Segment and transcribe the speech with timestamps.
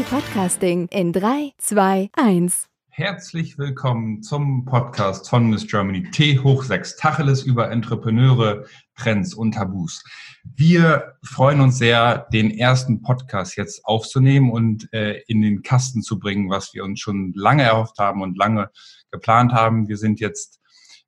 [0.00, 2.66] Podcasting in 3, 2, 1.
[2.88, 8.64] Herzlich willkommen zum Podcast von Miss Germany T hoch 6 Tacheles über Entrepreneure,
[8.96, 10.02] Trends und Tabus.
[10.44, 16.18] Wir freuen uns sehr, den ersten Podcast jetzt aufzunehmen und äh, in den Kasten zu
[16.18, 18.70] bringen, was wir uns schon lange erhofft haben und lange
[19.10, 19.88] geplant haben.
[19.88, 20.58] Wir sind jetzt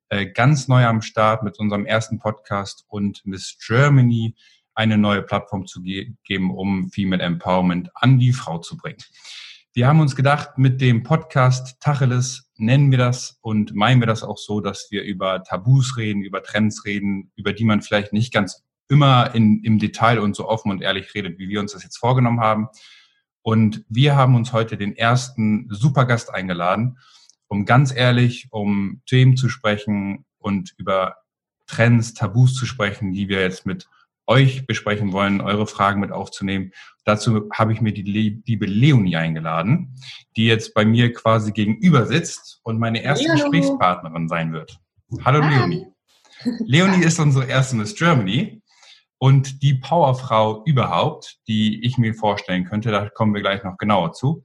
[0.09, 4.35] äh, ganz neu am Start mit unserem ersten Podcast und Miss Germany
[4.75, 8.99] eine neue Plattform zu ge geben, um Female Empowerment an die Frau zu bringen.
[9.73, 14.23] Wir haben uns gedacht, mit dem Podcast Tacheles nennen wir das und meinen wir das
[14.23, 18.33] auch so, dass wir über Tabus reden, über Trends reden, über die man vielleicht nicht
[18.33, 21.83] ganz immer in, im Detail und so offen und ehrlich redet, wie wir uns das
[21.83, 22.69] jetzt vorgenommen haben.
[23.41, 26.97] Und wir haben uns heute den ersten Supergast eingeladen,
[27.47, 31.17] um ganz ehrlich um Themen zu sprechen und über
[31.67, 33.87] Trends, Tabus zu sprechen, die wir jetzt mit
[34.27, 36.71] euch besprechen wollen, eure Fragen mit aufzunehmen.
[37.03, 39.95] Dazu habe ich mir die liebe Leonie eingeladen,
[40.35, 43.51] die jetzt bei mir quasi gegenüber sitzt und meine erste Hallo.
[43.51, 44.79] Gesprächspartnerin sein wird.
[45.23, 45.55] Hallo Hi.
[45.55, 45.87] Leonie.
[46.65, 48.61] Leonie ist unsere erste Miss Germany
[49.17, 52.91] und die Powerfrau überhaupt, die ich mir vorstellen könnte.
[52.91, 54.43] Da kommen wir gleich noch genauer zu.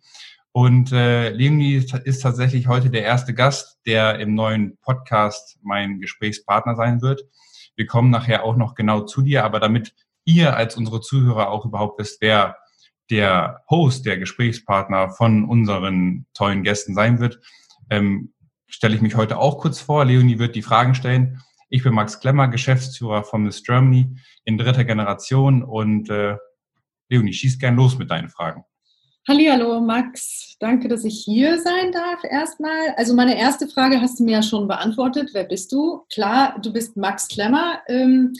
[0.52, 6.74] Und äh, Leonie ist tatsächlich heute der erste Gast, der im neuen Podcast mein Gesprächspartner
[6.74, 7.22] sein wird.
[7.76, 11.64] Wir kommen nachher auch noch genau zu dir, aber damit ihr als unsere Zuhörer auch
[11.64, 12.56] überhaupt wisst, wer
[13.10, 17.40] der Host, der Gesprächspartner von unseren tollen Gästen sein wird,
[17.90, 18.32] ähm,
[18.66, 20.04] stelle ich mich heute auch kurz vor.
[20.04, 21.42] Leonie wird die Fragen stellen.
[21.68, 26.36] Ich bin Max Klemmer, Geschäftsführer von Miss Germany in dritter Generation und äh,
[27.08, 28.64] Leonie, schieß gern los mit deinen Fragen.
[29.28, 30.56] Hallo, Max.
[30.60, 32.94] Danke, dass ich hier sein darf erstmal.
[32.96, 35.30] Also meine erste Frage hast du mir ja schon beantwortet.
[35.34, 36.06] Wer bist du?
[36.12, 37.80] Klar, du bist Max Klemmer.
[37.86, 38.32] Ähm,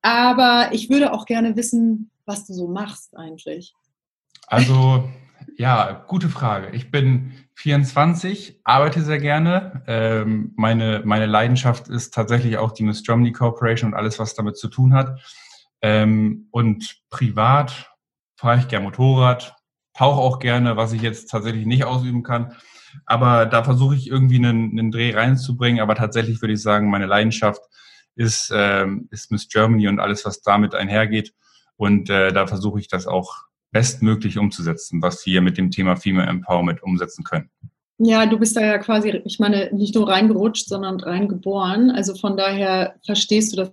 [0.00, 3.74] aber ich würde auch gerne wissen, was du so machst eigentlich.
[4.46, 5.08] Also,
[5.56, 6.70] ja, gute Frage.
[6.74, 9.82] Ich bin 24, arbeite sehr gerne.
[9.86, 14.56] Ähm, meine, meine Leidenschaft ist tatsächlich auch die Miss Germany Corporation und alles, was damit
[14.56, 15.20] zu tun hat.
[15.82, 17.92] Ähm, und privat
[18.36, 19.54] fahre ich gerne Motorrad,
[19.94, 22.52] tauche auch gerne, was ich jetzt tatsächlich nicht ausüben kann.
[23.06, 25.80] Aber da versuche ich irgendwie einen, einen Dreh reinzubringen.
[25.80, 27.62] Aber tatsächlich würde ich sagen, meine Leidenschaft
[28.14, 31.32] ist, ähm, ist Miss Germany und alles, was damit einhergeht.
[31.76, 33.34] Und äh, da versuche ich das auch
[33.70, 37.50] bestmöglich umzusetzen, was wir mit dem Thema Female Empowerment umsetzen können.
[37.98, 41.90] Ja, du bist da ja quasi, ich meine, nicht nur reingerutscht, sondern reingeboren.
[41.90, 43.72] Also von daher verstehst du das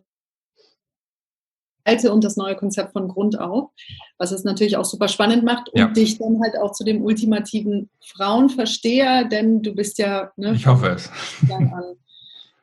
[1.90, 3.72] alte und das neue Konzept von Grund auf,
[4.18, 5.88] was es natürlich auch super spannend macht und ja.
[5.88, 10.90] dich dann halt auch zu dem ultimativen Frauenversteher, denn du bist ja, ne, ich hoffe
[10.90, 11.10] es,
[11.50, 11.96] an,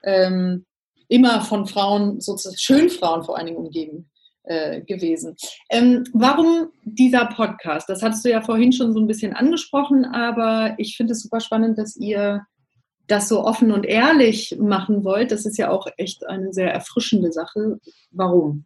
[0.04, 0.64] ähm,
[1.08, 4.10] immer von Frauen, sozusagen schön Frauen vor allen Dingen umgeben
[4.44, 5.36] äh, gewesen.
[5.70, 7.88] Ähm, warum dieser Podcast?
[7.88, 11.40] Das hattest du ja vorhin schon so ein bisschen angesprochen, aber ich finde es super
[11.40, 12.46] spannend, dass ihr
[13.08, 15.30] das so offen und ehrlich machen wollt.
[15.30, 17.78] Das ist ja auch echt eine sehr erfrischende Sache.
[18.10, 18.64] Warum?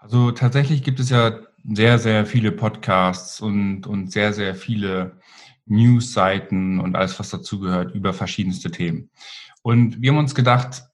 [0.00, 5.20] Also tatsächlich gibt es ja sehr, sehr viele Podcasts und, und sehr, sehr viele
[5.66, 9.10] News-Seiten und alles, was dazugehört, über verschiedenste Themen.
[9.60, 10.84] Und wir haben uns gedacht,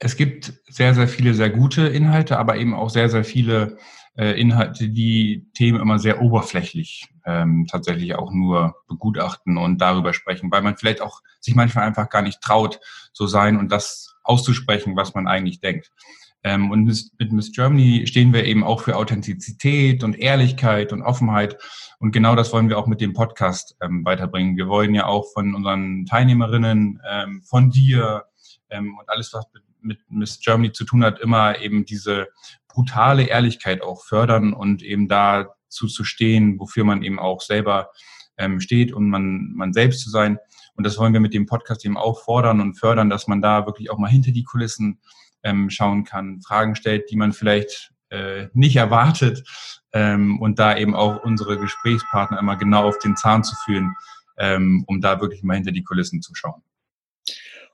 [0.00, 3.78] es gibt sehr, sehr viele sehr gute Inhalte, aber eben auch sehr, sehr viele
[4.16, 10.50] äh, Inhalte, die Themen immer sehr oberflächlich ähm, tatsächlich auch nur begutachten und darüber sprechen,
[10.50, 12.80] weil man vielleicht auch sich manchmal einfach gar nicht traut,
[13.12, 15.92] so sein und das auszusprechen, was man eigentlich denkt.
[16.42, 16.84] Ähm, und
[17.18, 21.58] mit Miss Germany stehen wir eben auch für Authentizität und Ehrlichkeit und Offenheit.
[21.98, 24.56] Und genau das wollen wir auch mit dem Podcast ähm, weiterbringen.
[24.56, 28.24] Wir wollen ja auch von unseren Teilnehmerinnen, ähm, von dir
[28.70, 29.44] ähm, und alles, was
[29.82, 32.28] mit, Miss Germany zu tun hat, immer eben diese
[32.68, 37.90] brutale Ehrlichkeit auch fördern und eben dazu zu stehen, wofür man eben auch selber
[38.38, 40.38] ähm, steht und man, man selbst zu sein.
[40.76, 43.66] Und das wollen wir mit dem Podcast eben auch fordern und fördern, dass man da
[43.66, 45.00] wirklich auch mal hinter die Kulissen
[45.42, 49.44] ähm, schauen kann, Fragen stellt, die man vielleicht äh, nicht erwartet
[49.92, 53.94] ähm, und da eben auch unsere Gesprächspartner immer genau auf den Zahn zu führen,
[54.38, 56.62] ähm, um da wirklich mal hinter die Kulissen zu schauen.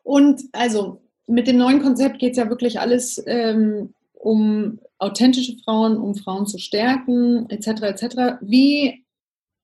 [0.02, 5.96] Und also mit dem neuen Konzept geht es ja wirklich alles ähm, um authentische Frauen,
[5.96, 7.82] um Frauen zu stärken, etc.
[7.82, 8.16] etc.
[8.40, 9.04] Wie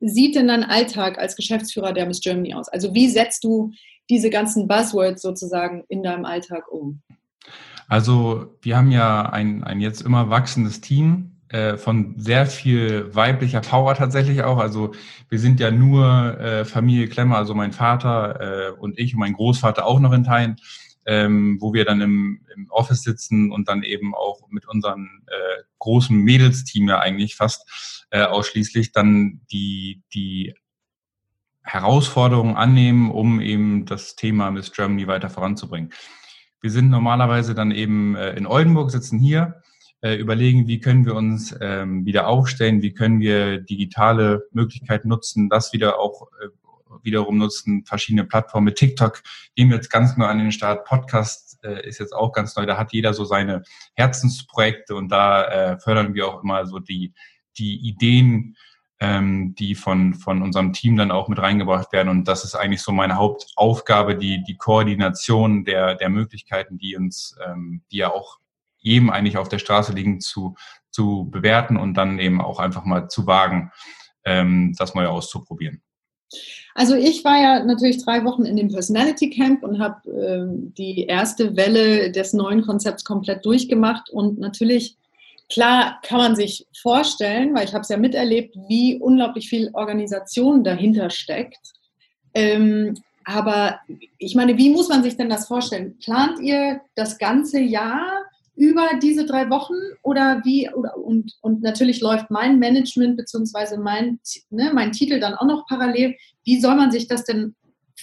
[0.01, 2.69] sieht denn dein Alltag als Geschäftsführer der Miss Germany aus?
[2.69, 3.73] Also wie setzt du
[4.11, 7.03] diese ganzen Buzzwords sozusagen in deinem Alltag um?
[7.89, 13.61] Also wir haben ja ein, ein jetzt immer wachsendes Team äh, von sehr viel weiblicher
[13.61, 14.59] Power tatsächlich auch.
[14.59, 14.93] Also
[15.29, 19.35] wir sind ja nur äh, Familie Klemmer, also mein Vater äh, und ich und mein
[19.35, 20.57] Großvater auch noch in Teilen,
[21.05, 25.63] ähm, wo wir dann im, im Office sitzen und dann eben auch mit unserem äh,
[25.79, 30.55] großen Mädelsteam ja eigentlich fast äh, ausschließlich dann die, die
[31.63, 35.93] Herausforderungen annehmen, um eben das Thema Miss Germany weiter voranzubringen.
[36.63, 39.61] Wir sind normalerweise dann eben äh, in Oldenburg, sitzen hier
[40.01, 45.49] äh, überlegen, wie können wir uns ähm, wieder aufstellen, wie können wir digitale Möglichkeiten nutzen,
[45.49, 46.47] das wieder auch äh,
[47.03, 48.67] wiederum nutzen, verschiedene Plattformen.
[48.67, 49.23] Mit TikTok
[49.57, 50.85] gehen wir jetzt ganz neu an den Start.
[50.85, 52.65] Podcast äh, ist jetzt auch ganz neu.
[52.65, 53.63] Da hat jeder so seine
[53.95, 57.13] Herzensprojekte und da äh, fördern wir auch immer so die,
[57.59, 58.57] die Ideen,
[59.03, 62.09] ähm, die von, von unserem Team dann auch mit reingebracht werden.
[62.09, 67.37] Und das ist eigentlich so meine Hauptaufgabe, die, die Koordination der, der Möglichkeiten, die uns,
[67.45, 68.39] ähm, die ja auch
[68.79, 70.55] jedem eigentlich auf der Straße liegen, zu,
[70.93, 73.73] zu bewerten und dann eben auch einfach mal zu wagen,
[74.25, 75.83] ähm, das mal auszuprobieren.
[76.77, 80.47] Also ich war ja natürlich drei Wochen in dem Personality Camp und habe äh,
[80.79, 84.97] die erste Welle des neuen Konzepts komplett durchgemacht und natürlich
[85.53, 90.65] klar kann man sich vorstellen, weil ich habe es ja miterlebt, wie unglaublich viel Organisation
[90.65, 91.61] dahinter steckt.
[92.35, 92.95] Ähm,
[93.25, 93.79] aber
[94.19, 95.99] ich meine, wie muss man sich denn das vorstellen?
[95.99, 98.25] Plant ihr das ganze Jahr
[98.57, 104.21] über diese drei Wochen oder wie, oder, und, und natürlich läuft mein Management beziehungsweise mein,
[104.51, 106.17] ne, mein Titel dann auch noch parallel.
[106.45, 107.55] Wie soll man sich das denn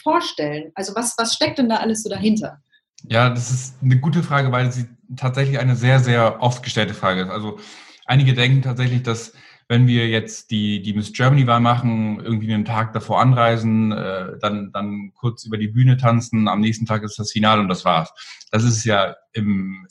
[0.02, 0.72] vorstellen?
[0.76, 2.60] Also was, was steckt denn da alles so dahinter?
[3.04, 7.22] Ja, das ist eine gute Frage, weil sie tatsächlich eine sehr, sehr oft gestellte Frage
[7.22, 7.30] ist.
[7.30, 7.60] Also
[8.06, 9.34] einige denken tatsächlich, dass
[9.70, 14.72] wenn wir jetzt die, die Miss Germany-Wahl machen, irgendwie einen Tag davor anreisen, äh, dann,
[14.72, 18.12] dann kurz über die Bühne tanzen, am nächsten Tag ist das Finale und das war's.
[18.52, 19.86] Das ist ja im,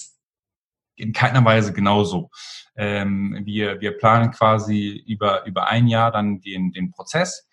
[0.96, 2.30] in keiner Weise genauso.
[2.76, 7.47] Ähm, wir, wir planen quasi über, über ein Jahr dann den, den Prozess.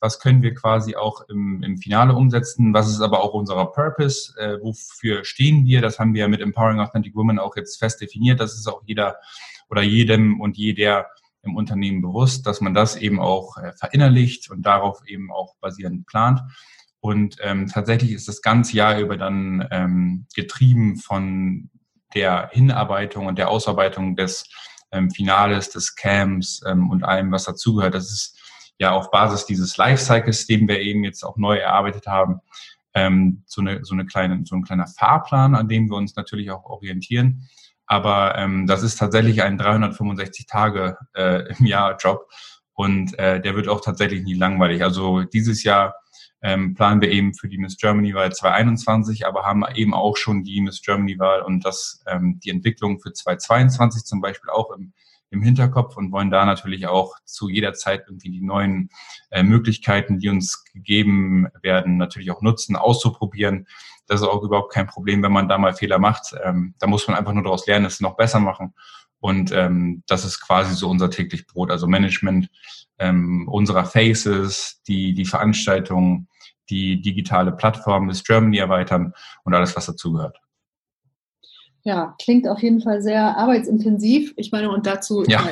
[0.00, 2.72] Was können wir quasi auch im, im Finale umsetzen?
[2.72, 4.32] Was ist aber auch unser Purpose?
[4.38, 5.82] Äh, wofür stehen wir?
[5.82, 8.40] Das haben wir mit Empowering Authentic Women auch jetzt fest definiert.
[8.40, 9.16] Das ist auch jeder
[9.68, 11.06] oder jedem und jeder
[11.42, 16.06] im Unternehmen bewusst, dass man das eben auch äh, verinnerlicht und darauf eben auch basierend
[16.06, 16.40] plant.
[17.00, 21.70] Und ähm, tatsächlich ist das ganze Jahr über dann ähm, getrieben von
[22.14, 24.48] der Hinarbeitung und der Ausarbeitung des
[24.92, 27.94] ähm, Finales, des Camps ähm, und allem, was dazugehört.
[27.94, 28.38] Das ist
[28.80, 32.40] ja auf Basis dieses Lifecycles, den wir eben jetzt auch neu erarbeitet haben,
[32.94, 36.50] ähm, so, eine, so, eine kleine, so ein kleiner Fahrplan, an dem wir uns natürlich
[36.50, 37.48] auch orientieren.
[37.86, 41.54] Aber ähm, das ist tatsächlich ein 365 Tage äh,
[42.72, 44.82] und äh, der wird auch tatsächlich nie langweilig.
[44.82, 45.96] Also dieses Jahr
[46.42, 50.62] ähm, planen wir eben für die Miss Germany-Wahl 2021, aber haben eben auch schon die
[50.62, 54.94] Miss Germany-Wahl und das ähm, die Entwicklung für 2022 zum Beispiel auch im,
[55.30, 58.90] im Hinterkopf und wollen da natürlich auch zu jeder Zeit irgendwie die neuen
[59.30, 63.66] äh, Möglichkeiten, die uns gegeben werden, natürlich auch nutzen, auszuprobieren.
[64.06, 66.34] Das ist auch überhaupt kein Problem, wenn man da mal Fehler macht.
[66.44, 68.74] Ähm, da muss man einfach nur daraus lernen, es noch besser machen.
[69.20, 72.50] Und ähm, das ist quasi so unser täglich Brot, also Management
[72.98, 76.28] ähm, unserer Faces, die, die Veranstaltungen,
[76.70, 79.12] die digitale Plattform des Germany erweitern
[79.44, 80.38] und alles, was dazugehört.
[81.82, 84.34] Ja, klingt auf jeden Fall sehr arbeitsintensiv.
[84.36, 85.48] Ich meine, und dazu, ja.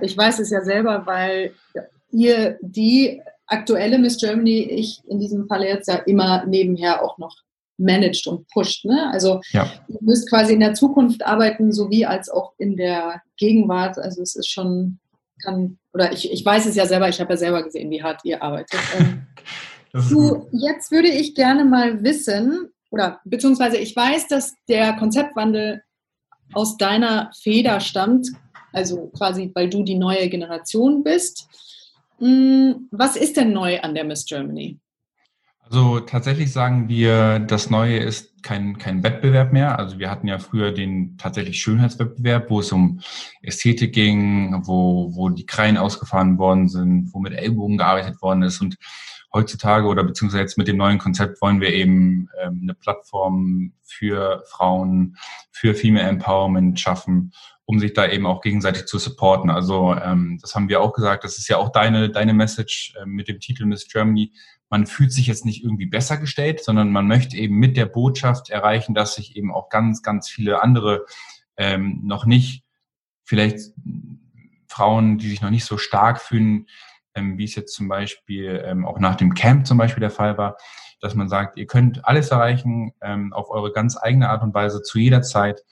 [0.00, 1.52] ich weiß es ja selber, weil
[2.10, 7.36] ihr die aktuelle Miss Germany, ich in diesem Fall jetzt ja immer nebenher auch noch
[7.78, 8.84] managt und pusht.
[8.84, 9.08] Ne?
[9.12, 9.70] Also ja.
[9.88, 13.98] ihr müsst quasi in der Zukunft arbeiten, sowie als auch in der Gegenwart.
[13.98, 14.98] Also es ist schon,
[15.42, 18.20] kann, oder ich, ich weiß es ja selber, ich habe ja selber gesehen, wie hart
[18.24, 18.80] ihr arbeitet.
[18.98, 19.26] Ähm,
[20.10, 25.82] du, jetzt würde ich gerne mal wissen, oder beziehungsweise ich weiß, dass der Konzeptwandel
[26.52, 28.28] aus deiner Feder stammt,
[28.72, 31.48] also quasi, weil du die neue Generation bist.
[32.18, 34.78] Hm, was ist denn neu an der Miss Germany?
[35.70, 39.78] Also tatsächlich sagen wir, das Neue ist kein, kein Wettbewerb mehr.
[39.78, 43.00] Also wir hatten ja früher den tatsächlich Schönheitswettbewerb, wo es um
[43.42, 48.62] Ästhetik ging, wo, wo die Kreien ausgefahren worden sind, wo mit Ellbogen gearbeitet worden ist.
[48.62, 48.76] Und
[49.32, 54.42] heutzutage oder beziehungsweise jetzt mit dem neuen Konzept wollen wir eben ähm, eine Plattform für
[54.48, 55.16] Frauen,
[55.50, 57.32] für Female Empowerment schaffen,
[57.64, 59.50] um sich da eben auch gegenseitig zu supporten.
[59.50, 63.04] Also ähm, das haben wir auch gesagt, das ist ja auch deine, deine Message äh,
[63.04, 64.32] mit dem Titel Miss Germany.
[64.70, 68.50] Man fühlt sich jetzt nicht irgendwie besser gestellt, sondern man möchte eben mit der Botschaft
[68.50, 71.04] erreichen, dass sich eben auch ganz, ganz viele andere
[71.56, 72.64] ähm, noch nicht,
[73.24, 73.72] vielleicht
[74.68, 76.66] Frauen, die sich noch nicht so stark fühlen,
[77.22, 80.56] wie es jetzt zum Beispiel ähm, auch nach dem Camp zum Beispiel der Fall war,
[81.00, 84.82] dass man sagt, ihr könnt alles erreichen ähm, auf eure ganz eigene Art und Weise
[84.82, 85.64] zu jeder Zeit.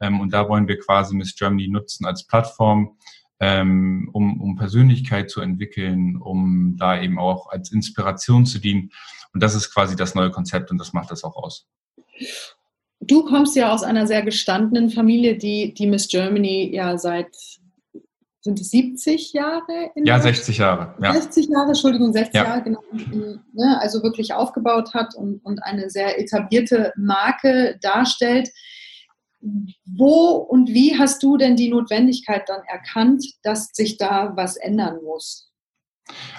[0.00, 2.96] Ähm, und da wollen wir quasi Miss Germany nutzen als Plattform,
[3.40, 8.90] ähm, um, um Persönlichkeit zu entwickeln, um da eben auch als Inspiration zu dienen.
[9.32, 11.66] Und das ist quasi das neue Konzept und das macht das auch aus.
[13.00, 17.34] Du kommst ja aus einer sehr gestandenen Familie, die, die Miss Germany ja seit
[18.42, 19.90] sind es 70 Jahre?
[19.94, 20.94] ja, 60 Jahre.
[21.00, 21.12] Ja.
[21.14, 22.44] 60 Jahre, Entschuldigung, 60 ja.
[22.44, 22.82] Jahre, genau.
[22.92, 28.50] Ne, also wirklich aufgebaut hat und, und eine sehr etablierte Marke darstellt.
[29.84, 34.98] Wo und wie hast du denn die Notwendigkeit dann erkannt, dass sich da was ändern
[35.04, 35.52] muss?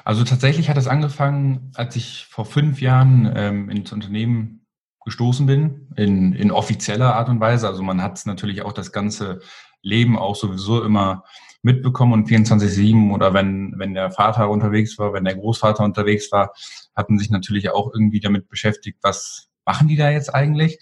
[0.04, 4.66] Also tatsächlich hat es angefangen, als ich vor fünf Jahren ähm, ins Unternehmen
[5.06, 7.68] gestoßen bin, in, in offizieller Art und Weise.
[7.68, 9.42] Also man hat natürlich auch das ganze
[9.82, 11.24] Leben auch sowieso immer
[11.64, 16.54] mitbekommen und 24-7 oder wenn, wenn der Vater unterwegs war, wenn der Großvater unterwegs war,
[16.96, 20.80] hatten sich natürlich auch irgendwie damit beschäftigt, was machen die da jetzt eigentlich?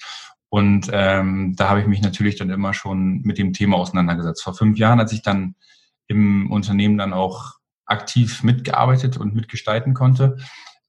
[0.49, 4.43] Und ähm, da habe ich mich natürlich dann immer schon mit dem Thema auseinandergesetzt.
[4.43, 5.55] Vor fünf Jahren, als ich dann
[6.07, 7.53] im Unternehmen dann auch
[7.85, 10.37] aktiv mitgearbeitet und mitgestalten konnte,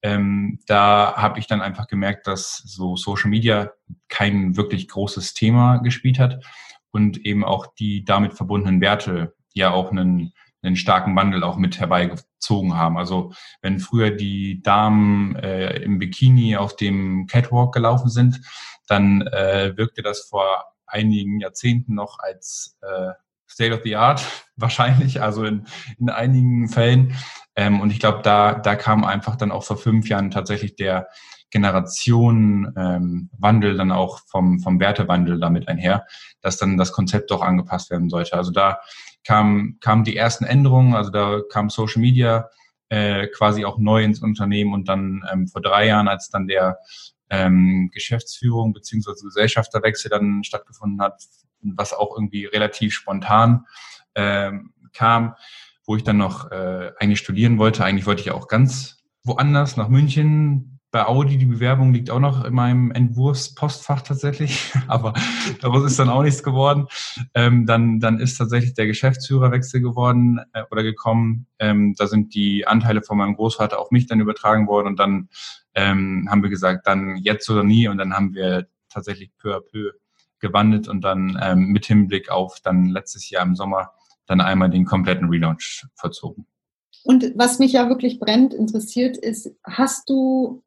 [0.02, 3.70] ähm, da habe ich dann einfach gemerkt, dass so Social Media
[4.08, 6.44] kein wirklich großes Thema gespielt hat
[6.90, 10.32] und eben auch die damit verbundenen Werte ja auch einen,
[10.62, 12.98] einen starken Wandel auch mit herbeigezogen haben.
[12.98, 18.40] Also wenn früher die Damen äh, im Bikini auf dem Catwalk gelaufen sind,
[18.86, 23.12] dann äh, wirkte das vor einigen Jahrzehnten noch als äh,
[23.48, 24.22] State of the Art
[24.56, 25.66] wahrscheinlich, also in,
[25.98, 27.16] in einigen Fällen.
[27.54, 31.08] Ähm, und ich glaube, da, da kam einfach dann auch vor fünf Jahren tatsächlich der
[31.50, 36.06] Generationenwandel ähm, dann auch vom, vom Wertewandel damit einher,
[36.40, 38.32] dass dann das Konzept doch angepasst werden sollte.
[38.34, 38.80] Also da
[39.24, 42.48] kam, kamen die ersten Änderungen, also da kam Social Media
[42.88, 46.78] äh, quasi auch neu ins Unternehmen und dann ähm, vor drei Jahren, als dann der
[47.30, 51.22] ähm, Geschäftsführung beziehungsweise Gesellschafterwechsel dann stattgefunden hat,
[51.62, 53.64] was auch irgendwie relativ spontan
[54.14, 55.34] ähm, kam,
[55.86, 57.84] wo ich dann noch äh, eigentlich studieren wollte.
[57.84, 62.44] Eigentlich wollte ich auch ganz woanders nach München, bei Audi, die Bewerbung liegt auch noch
[62.44, 65.14] in meinem Entwurfspostfach tatsächlich, aber
[65.60, 66.86] daraus ist dann auch nichts geworden.
[67.32, 71.46] Ähm, dann, dann ist tatsächlich der Geschäftsführerwechsel geworden äh, oder gekommen.
[71.58, 75.30] Ähm, da sind die Anteile von meinem Großvater auf mich dann übertragen worden und dann
[75.74, 79.60] ähm, haben wir gesagt, dann jetzt oder nie und dann haben wir tatsächlich peu à
[79.60, 79.92] peu
[80.40, 83.92] gewandelt und dann ähm, mit Hinblick auf dann letztes Jahr im Sommer
[84.26, 86.46] dann einmal den kompletten Relaunch verzogen.
[87.04, 90.62] Und was mich ja wirklich brennend interessiert ist, hast du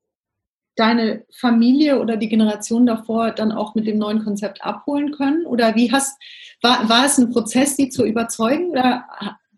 [0.76, 5.46] deine Familie oder die Generation davor dann auch mit dem neuen Konzept abholen können?
[5.46, 6.18] Oder wie hast,
[6.62, 9.06] war, war es ein Prozess, sie zu überzeugen oder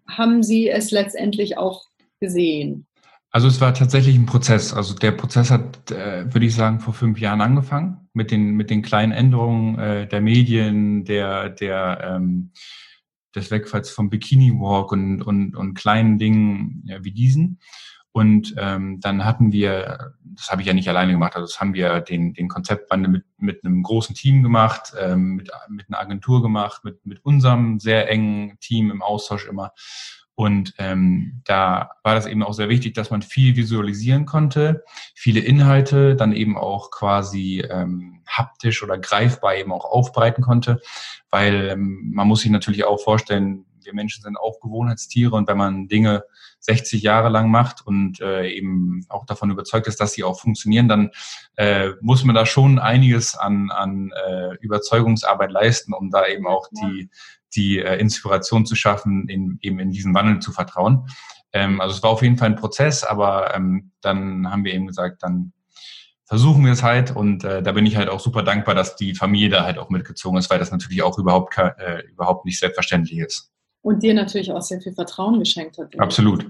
[0.07, 1.85] haben sie es letztendlich auch
[2.19, 2.87] gesehen?
[3.31, 4.73] Also es war tatsächlich ein Prozess.
[4.73, 8.69] Also der Prozess hat, äh, würde ich sagen, vor fünf Jahren angefangen mit den mit
[8.69, 12.51] den kleinen Änderungen äh, der Medien, der der ähm,
[13.35, 17.59] des Wegfalls vom Bikini Walk und und und kleinen Dingen ja, wie diesen.
[18.17, 21.75] Und ähm, dann hatten wir, das habe ich ja nicht alleine gemacht, also das haben
[21.75, 26.41] wir den, den Konzeptwandel mit, mit einem großen Team gemacht, ähm, mit, mit einer Agentur
[26.41, 29.71] gemacht, mit, mit unserem sehr engen Team im Austausch immer.
[30.33, 34.83] Und ähm, da war das eben auch sehr wichtig, dass man viel visualisieren konnte,
[35.13, 40.81] viele Inhalte dann eben auch quasi ähm, haptisch oder greifbar eben auch aufbereiten konnte,
[41.29, 45.57] weil ähm, man muss sich natürlich auch vorstellen, wir Menschen sind auch Gewohnheitstiere und wenn
[45.57, 46.23] man Dinge
[46.59, 50.87] 60 Jahre lang macht und äh, eben auch davon überzeugt ist, dass sie auch funktionieren,
[50.87, 51.11] dann
[51.55, 56.67] äh, muss man da schon einiges an, an äh, Überzeugungsarbeit leisten, um da eben auch
[56.71, 57.09] die,
[57.55, 61.07] die äh, Inspiration zu schaffen, in, eben in diesen Wandel zu vertrauen.
[61.53, 64.87] Ähm, also es war auf jeden Fall ein Prozess, aber ähm, dann haben wir eben
[64.87, 65.53] gesagt, dann
[66.25, 69.15] versuchen wir es halt und äh, da bin ich halt auch super dankbar, dass die
[69.15, 73.19] Familie da halt auch mitgezogen ist, weil das natürlich auch überhaupt, äh, überhaupt nicht selbstverständlich
[73.19, 73.53] ist
[73.87, 75.97] und dir natürlich auch sehr viel Vertrauen geschenkt hat.
[75.97, 76.45] Absolut.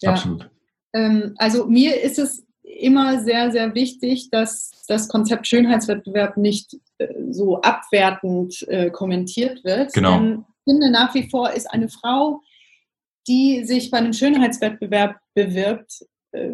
[0.00, 0.10] Ja.
[0.10, 0.50] Absolut.
[0.92, 7.06] Ähm, also mir ist es immer sehr, sehr wichtig, dass das Konzept Schönheitswettbewerb nicht äh,
[7.30, 9.92] so abwertend äh, kommentiert wird.
[9.92, 10.18] Genau.
[10.18, 12.40] Denn ich finde nach wie vor ist eine Frau,
[13.28, 16.50] die sich bei einem Schönheitswettbewerb bewirbt, äh,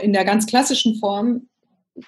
[0.00, 1.48] in der ganz klassischen Form,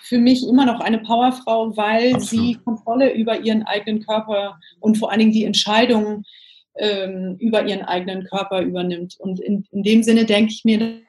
[0.00, 2.44] für mich immer noch eine Powerfrau, weil Absolut.
[2.44, 6.25] sie Kontrolle über ihren eigenen Körper und vor allen Dingen die Entscheidungen
[6.78, 9.16] ähm, über ihren eigenen Körper übernimmt.
[9.18, 11.00] Und in, in dem Sinne denke ich mir,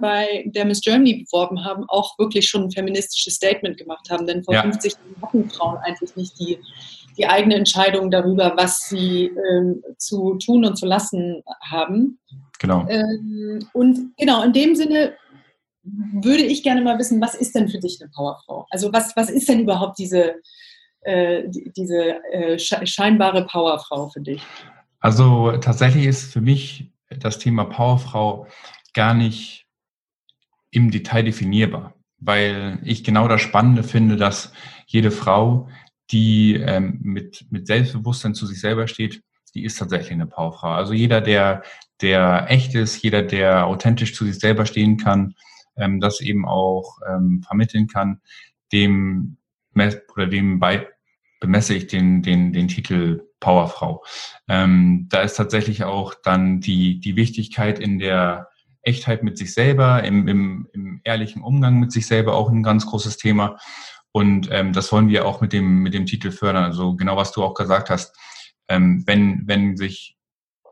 [0.00, 4.26] bei der Miss Germany beworben haben, auch wirklich schon ein feministisches Statement gemacht haben.
[4.26, 4.62] Denn vor ja.
[4.62, 6.58] 50 Jahren hatten Frauen eigentlich nicht die,
[7.16, 12.18] die eigene Entscheidung darüber, was sie ähm, zu tun und zu lassen haben.
[12.58, 12.86] Genau.
[12.88, 15.14] Ähm, und genau, in dem Sinne
[15.84, 18.66] würde ich gerne mal wissen, was ist denn für dich eine Powerfrau?
[18.70, 20.36] Also was, was ist denn überhaupt diese,
[21.02, 24.42] äh, diese äh, scheinbare Powerfrau für dich?
[25.00, 28.46] Also tatsächlich ist für mich das Thema Powerfrau
[28.94, 29.66] gar nicht
[30.70, 34.52] im Detail definierbar, weil ich genau das Spannende finde, dass
[34.86, 35.68] jede Frau,
[36.10, 39.22] die ähm, mit, mit Selbstbewusstsein zu sich selber steht,
[39.54, 40.70] die ist tatsächlich eine Powerfrau.
[40.70, 41.62] Also jeder, der,
[42.00, 45.34] der echt ist, jeder, der authentisch zu sich selber stehen kann,
[45.76, 48.20] ähm, das eben auch ähm, vermitteln kann,
[48.72, 49.36] dem
[49.74, 50.88] oder dem bei,
[51.40, 54.04] bemesse ich den, den, den Titel Powerfrau.
[54.48, 58.48] Ähm, da ist tatsächlich auch dann die, die Wichtigkeit in der
[58.82, 62.86] Echtheit mit sich selber, im, im, im ehrlichen Umgang mit sich selber auch ein ganz
[62.86, 63.58] großes Thema.
[64.12, 66.64] Und ähm, das wollen wir auch mit dem, mit dem Titel fördern.
[66.64, 68.14] Also genau, was du auch gesagt hast.
[68.68, 70.16] Ähm, wenn, wenn sich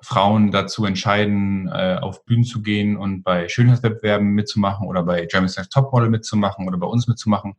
[0.02, 5.57] Frauen dazu entscheiden, äh, auf Bühnen zu gehen und bei Schönheitswettbewerben mitzumachen oder bei Germany's
[5.57, 7.57] Next Topmodel mitzumachen oder bei uns mitzumachen,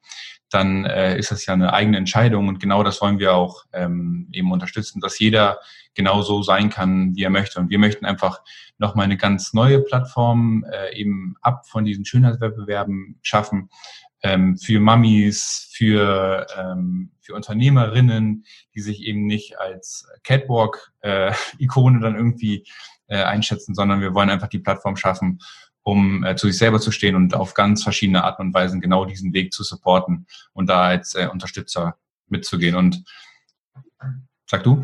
[0.49, 4.27] dann äh, ist das ja eine eigene Entscheidung und genau das wollen wir auch ähm,
[4.31, 5.59] eben unterstützen, dass jeder
[5.93, 7.59] genau so sein kann, wie er möchte.
[7.59, 8.41] Und wir möchten einfach
[8.77, 13.69] nochmal eine ganz neue Plattform äh, eben ab von diesen Schönheitswettbewerben schaffen,
[14.23, 22.15] ähm, für Mummies, für, ähm, für Unternehmerinnen, die sich eben nicht als Catwalk-Ikone äh, dann
[22.15, 22.65] irgendwie
[23.07, 25.39] äh, einschätzen, sondern wir wollen einfach die Plattform schaffen,
[25.83, 29.05] um äh, zu sich selber zu stehen und auf ganz verschiedene Arten und Weisen genau
[29.05, 31.97] diesen Weg zu supporten und da als äh, Unterstützer
[32.27, 32.75] mitzugehen.
[32.75, 33.03] Und
[34.45, 34.83] sag du?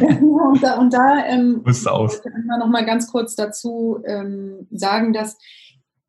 [0.00, 2.22] und da, und da ähm, aus.
[2.22, 5.36] kann man noch mal ganz kurz dazu ähm, sagen, dass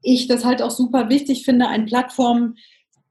[0.01, 2.55] ich das halt auch super wichtig finde, eine Plattform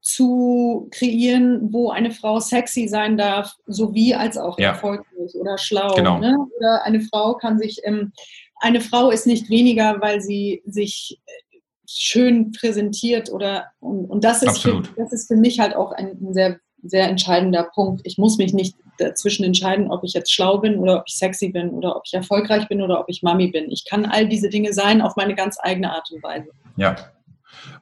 [0.01, 4.69] zu kreieren, wo eine Frau sexy sein darf, sowie als auch ja.
[4.69, 5.93] erfolgreich oder schlau.
[5.93, 6.17] Genau.
[6.17, 6.37] Ne?
[6.57, 8.11] Oder eine Frau kann sich, ähm,
[8.59, 14.41] eine Frau ist nicht weniger, weil sie sich äh, schön präsentiert oder und, und das
[14.41, 18.01] ist für, das ist für mich halt auch ein, ein sehr sehr entscheidender Punkt.
[18.03, 21.49] Ich muss mich nicht dazwischen entscheiden, ob ich jetzt schlau bin oder ob ich sexy
[21.49, 23.71] bin oder ob ich erfolgreich bin oder ob ich Mami bin.
[23.71, 26.49] Ich kann all diese Dinge sein auf meine ganz eigene Art und Weise.
[26.75, 26.95] Ja,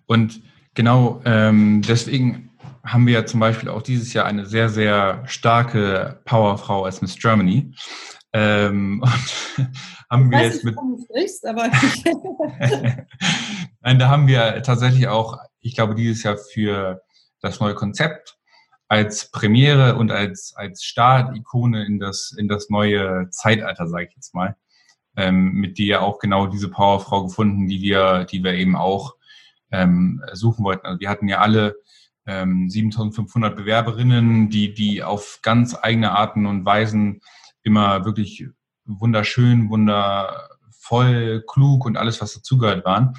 [0.05, 0.41] und
[0.73, 2.51] genau ähm, deswegen
[2.85, 7.17] haben wir ja zum Beispiel auch dieses Jahr eine sehr, sehr starke Powerfrau als Miss
[7.19, 7.73] Germany.
[8.33, 9.03] Ähm,
[9.57, 9.69] und
[10.09, 10.75] haben wir jetzt mit.
[11.05, 11.69] Sprichst, aber
[13.81, 17.01] Nein, da haben wir tatsächlich auch, ich glaube, dieses Jahr für
[17.41, 18.38] das neue Konzept
[18.89, 24.33] als Premiere und als, als Start-Ikone in das, in das neue Zeitalter, sage ich jetzt
[24.33, 24.57] mal,
[25.15, 29.15] ähm, mit dir auch genau diese Powerfrau gefunden, die wir, die wir eben auch
[29.71, 30.87] ähm, suchen wollten.
[30.87, 31.75] Also wir hatten ja alle
[32.25, 37.21] ähm, 7500 Bewerberinnen, die, die auf ganz eigene Arten und Weisen
[37.61, 38.47] immer wirklich
[38.85, 43.15] wunderschön, wundervoll, klug und alles, was dazugehört waren.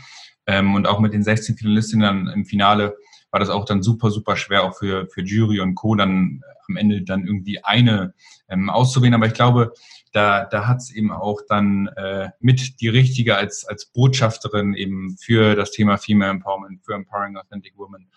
[0.46, 2.96] Ähm, und auch mit den 16 Finalistinnen im Finale
[3.30, 5.94] war das auch dann super, super schwer, auch für, für Jury und Co.
[5.94, 8.14] dann am Ende dann irgendwie eine
[8.48, 9.14] ähm, auszuwählen.
[9.14, 9.72] Aber ich glaube,
[10.12, 15.16] da, da hat es eben auch dann äh, mit die richtige als, als Botschafterin eben
[15.18, 18.08] für das Thema Female Empowerment, für Empowering Authentic Women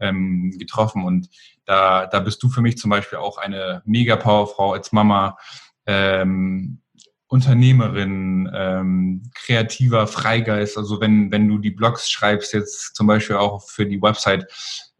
[0.00, 1.04] ähm, getroffen.
[1.04, 1.28] Und
[1.64, 5.38] da, da bist du für mich zum Beispiel auch eine mega Powerfrau als Mama.
[5.86, 6.80] Ähm,
[7.28, 10.78] Unternehmerin, ähm, kreativer Freigeist.
[10.78, 14.46] Also wenn, wenn du die Blogs schreibst, jetzt zum Beispiel auch für die Website,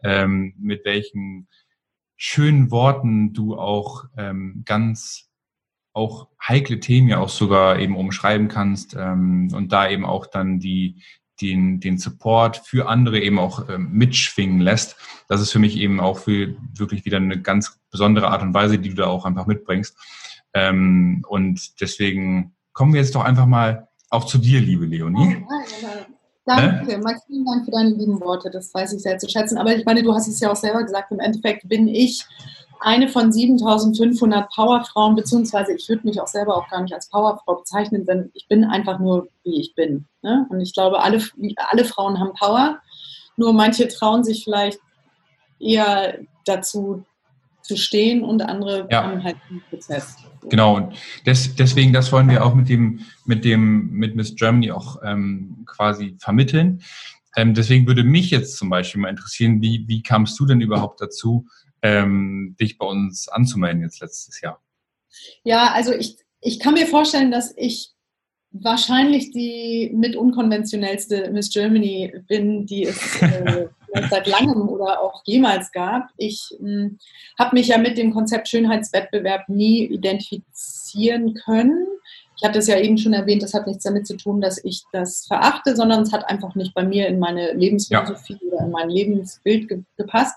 [0.02, 1.48] ähm, mit welchen
[2.16, 5.30] schönen Worten du auch ähm, ganz
[5.94, 10.60] auch heikle Themen ja auch sogar eben umschreiben kannst ähm, und da eben auch dann
[10.60, 11.02] die
[11.40, 14.96] den, den Support für andere eben auch ähm, mitschwingen lässt.
[15.28, 18.78] Das ist für mich eben auch für wirklich wieder eine ganz besondere Art und Weise,
[18.78, 19.96] die du da auch einfach mitbringst.
[20.58, 25.44] Ähm, und deswegen kommen wir jetzt doch einfach mal auch zu dir, liebe Leonie.
[26.46, 26.98] Danke, ne?
[26.98, 28.50] Max, vielen Dank für deine lieben Worte.
[28.50, 29.58] Das weiß ich sehr zu schätzen.
[29.58, 32.24] Aber ich meine, du hast es ja auch selber gesagt, im Endeffekt bin ich
[32.80, 37.56] eine von 7500 Powerfrauen, beziehungsweise ich würde mich auch selber auch gar nicht als Powerfrau
[37.56, 40.06] bezeichnen, denn ich bin einfach nur, wie ich bin.
[40.22, 40.46] Ne?
[40.48, 41.22] Und ich glaube, alle,
[41.70, 42.78] alle Frauen haben Power,
[43.36, 44.78] nur manche trauen sich vielleicht
[45.58, 47.04] eher dazu,
[47.68, 49.04] zu stehen und andere ja.
[49.04, 50.16] haben halt einen Prozess.
[50.48, 50.94] Genau, und
[51.26, 55.64] des, deswegen, das wollen wir auch mit dem, mit dem, mit Miss Germany auch ähm,
[55.66, 56.82] quasi vermitteln.
[57.36, 61.00] Ähm, deswegen würde mich jetzt zum Beispiel mal interessieren, wie, wie kamst du denn überhaupt
[61.00, 61.46] dazu,
[61.82, 64.60] ähm, dich bei uns anzumelden jetzt letztes Jahr?
[65.44, 67.92] Ja, also ich, ich kann mir vorstellen, dass ich
[68.50, 73.68] wahrscheinlich die mit unkonventionellste Miss Germany bin, die es äh,
[74.10, 76.10] seit langem oder auch jemals gab.
[76.16, 76.98] Ich hm,
[77.38, 81.86] habe mich ja mit dem Konzept Schönheitswettbewerb nie identifizieren können.
[82.36, 84.84] Ich hatte es ja eben schon erwähnt, das hat nichts damit zu tun, dass ich
[84.92, 88.48] das verachte, sondern es hat einfach nicht bei mir in meine Lebensphilosophie ja.
[88.48, 90.36] oder in mein Lebensbild ge gepasst.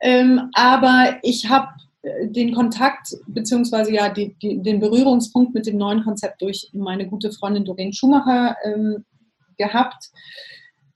[0.00, 1.68] Ähm, aber ich habe
[2.02, 7.06] äh, den Kontakt beziehungsweise ja die, die, den Berührungspunkt mit dem neuen Konzept durch meine
[7.06, 9.04] gute Freundin Doreen Schumacher ähm,
[9.58, 10.10] gehabt,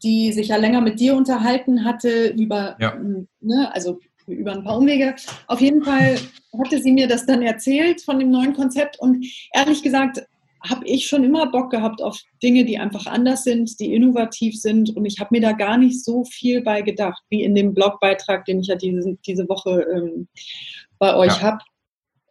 [0.03, 2.97] die sich ja länger mit dir unterhalten hatte über, ja.
[3.41, 5.15] ne, also über ein paar Umwege.
[5.47, 6.17] Auf jeden Fall
[6.59, 10.23] hatte sie mir das dann erzählt von dem neuen Konzept und ehrlich gesagt
[10.69, 14.97] habe ich schon immer Bock gehabt auf Dinge, die einfach anders sind, die innovativ sind
[14.97, 18.45] und ich habe mir da gar nicht so viel bei gedacht, wie in dem Blogbeitrag,
[18.45, 20.29] den ich ja diese, diese Woche ähm,
[20.99, 21.43] bei euch ja.
[21.43, 21.59] habe.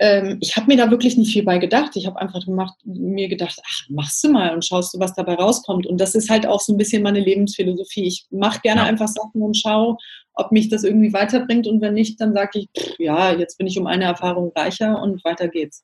[0.01, 1.91] Ähm, ich habe mir da wirklich nicht viel bei gedacht.
[1.95, 5.35] Ich habe einfach gemacht, mir gedacht, ach, machst du mal und schaust du, was dabei
[5.35, 5.85] rauskommt.
[5.85, 8.07] Und das ist halt auch so ein bisschen meine Lebensphilosophie.
[8.07, 8.87] Ich mache gerne ja.
[8.87, 9.97] einfach Sachen und schaue,
[10.33, 11.67] ob mich das irgendwie weiterbringt.
[11.67, 14.99] Und wenn nicht, dann sage ich, pff, ja, jetzt bin ich um eine Erfahrung reicher
[14.99, 15.83] und weiter geht's.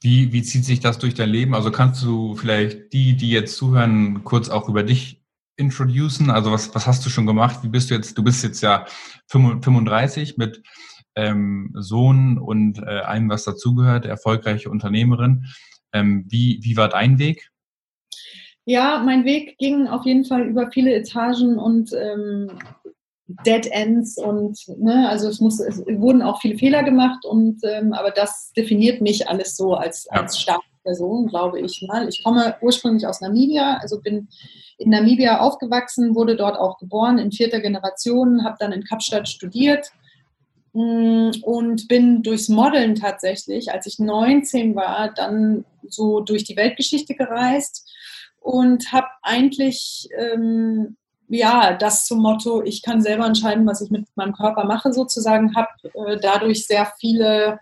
[0.00, 1.56] Wie, wie zieht sich das durch dein Leben?
[1.56, 5.20] Also kannst du vielleicht die, die jetzt zuhören, kurz auch über dich
[5.56, 6.30] introducen?
[6.30, 7.58] Also was, was hast du schon gemacht?
[7.64, 8.16] Wie bist du jetzt?
[8.16, 8.86] Du bist jetzt ja
[9.26, 10.62] 35 mit
[11.16, 15.46] ähm, Sohn und äh, allem, was dazugehört, erfolgreiche Unternehmerin.
[15.92, 17.50] Ähm, wie, wie war dein Weg?
[18.64, 22.50] Ja, mein Weg ging auf jeden Fall über viele Etagen und ähm,
[23.44, 27.92] Dead Ends und ne, also es muss, es wurden auch viele Fehler gemacht und ähm,
[27.92, 30.20] aber das definiert mich alles so als, ja.
[30.20, 32.08] als starke Person, glaube ich mal.
[32.08, 34.28] Ich komme ursprünglich aus Namibia, also bin
[34.78, 39.92] in Namibia aufgewachsen, wurde dort auch geboren in vierter Generation, habe dann in Kapstadt studiert
[40.72, 47.90] und bin durchs Modeln tatsächlich, als ich 19 war, dann so durch die Weltgeschichte gereist
[48.40, 50.96] und habe eigentlich ähm,
[51.28, 55.54] ja das zum Motto, ich kann selber entscheiden, was ich mit meinem Körper mache, sozusagen,
[55.54, 55.68] habe
[56.06, 57.60] äh, dadurch sehr viele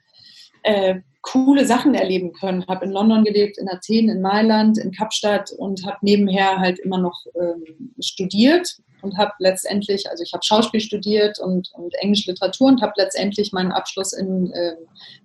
[0.63, 2.67] äh, coole Sachen erleben können.
[2.67, 6.99] Habe in London gelebt, in Athen, in Mailand, in Kapstadt und habe nebenher halt immer
[6.99, 12.69] noch ähm, studiert und habe letztendlich, also ich habe Schauspiel studiert und, und Englische Literatur
[12.69, 14.77] und habe letztendlich meinen Abschluss in äh,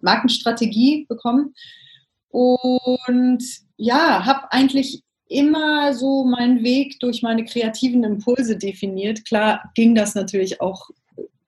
[0.02, 1.54] Markenstrategie bekommen.
[2.30, 3.44] Und
[3.78, 9.26] ja, habe eigentlich immer so meinen Weg durch meine kreativen Impulse definiert.
[9.26, 10.90] Klar ging das natürlich auch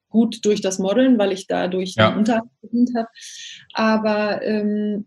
[0.09, 2.11] gut durch das Modeln, weil ich dadurch ja.
[2.11, 3.07] den Unterhalt verdient habe.
[3.73, 5.05] Aber ähm,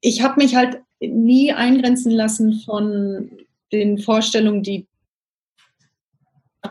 [0.00, 3.30] ich habe mich halt nie eingrenzen lassen von
[3.72, 4.86] den Vorstellungen, die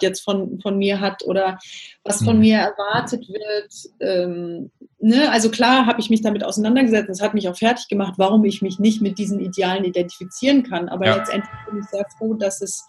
[0.02, 1.60] jetzt von, von mir hat oder
[2.04, 2.42] was von mhm.
[2.42, 3.74] mir erwartet wird.
[4.00, 5.30] Ähm, ne?
[5.32, 7.10] Also klar habe ich mich damit auseinandergesetzt.
[7.10, 10.90] Es hat mich auch fertig gemacht, warum ich mich nicht mit diesen Idealen identifizieren kann.
[10.90, 11.16] Aber ja.
[11.18, 12.86] letztendlich bin ich sehr froh, dass, es,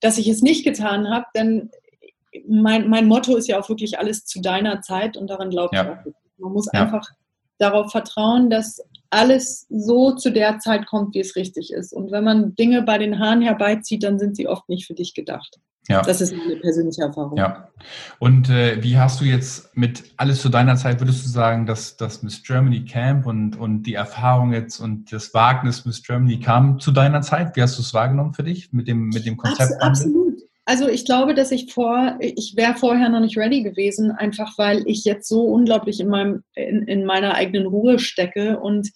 [0.00, 1.70] dass ich es nicht getan habe, denn
[2.48, 5.82] mein, mein Motto ist ja auch wirklich alles zu deiner Zeit und daran glaube ja.
[5.82, 6.12] ich auch.
[6.38, 6.82] Man muss ja.
[6.82, 7.08] einfach
[7.58, 11.92] darauf vertrauen, dass alles so zu der Zeit kommt, wie es richtig ist.
[11.92, 15.14] Und wenn man Dinge bei den Haaren herbeizieht, dann sind sie oft nicht für dich
[15.14, 15.60] gedacht.
[15.88, 16.00] Ja.
[16.02, 17.36] Das ist meine persönliche Erfahrung.
[17.36, 17.68] Ja.
[18.20, 21.96] Und äh, wie hast du jetzt mit alles zu deiner Zeit, würdest du sagen, dass
[21.96, 26.78] das Miss Germany Camp und, und die Erfahrung jetzt und das Wagnis Miss Germany kam
[26.78, 27.56] zu deiner Zeit?
[27.56, 29.72] Wie hast du es wahrgenommen für dich mit dem, mit dem Konzept?
[29.82, 30.21] Absolut.
[30.64, 34.82] Also ich glaube, dass ich vor, ich wäre vorher noch nicht ready gewesen, einfach weil
[34.86, 38.90] ich jetzt so unglaublich in meinem, in, in meiner eigenen Ruhe stecke und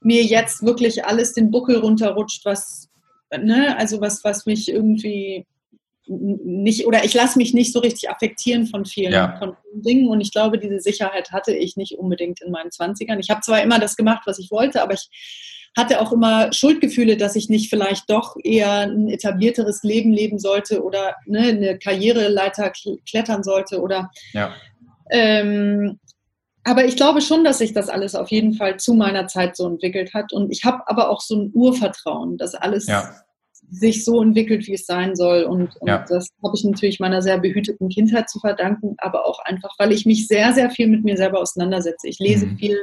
[0.00, 2.88] mir jetzt wirklich alles den Buckel runterrutscht, was,
[3.30, 5.46] ne, also was, was mich irgendwie
[6.08, 9.36] nicht oder ich lasse mich nicht so richtig affektieren von vielen, ja.
[9.38, 13.20] von Dingen und ich glaube, diese Sicherheit hatte ich nicht unbedingt in meinen 20ern.
[13.20, 15.08] Ich habe zwar immer das gemacht, was ich wollte, aber ich
[15.76, 20.82] hatte auch immer Schuldgefühle, dass ich nicht vielleicht doch eher ein etablierteres Leben leben sollte
[20.82, 22.72] oder ne, eine Karriereleiter
[23.08, 24.52] klettern sollte oder ja.
[25.10, 25.98] ähm,
[26.64, 29.66] aber ich glaube schon, dass sich das alles auf jeden Fall zu meiner Zeit so
[29.66, 30.32] entwickelt hat.
[30.32, 33.12] Und ich habe aber auch so ein Urvertrauen, dass alles ja
[33.72, 35.44] sich so entwickelt, wie es sein soll.
[35.44, 36.04] Und, und ja.
[36.08, 40.04] das habe ich natürlich meiner sehr behüteten Kindheit zu verdanken, aber auch einfach, weil ich
[40.04, 42.06] mich sehr, sehr viel mit mir selber auseinandersetze.
[42.06, 42.58] Ich lese mhm.
[42.58, 42.76] viel,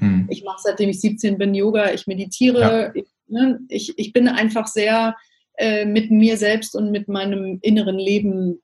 [0.00, 0.26] mhm.
[0.30, 2.94] ich mache seitdem ich 17 bin Yoga, ich meditiere, ja.
[2.94, 5.16] ich, ne, ich, ich bin einfach sehr
[5.60, 8.60] äh, mit mir selbst und mit meinem inneren Leben